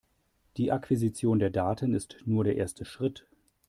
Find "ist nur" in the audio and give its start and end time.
1.93-2.43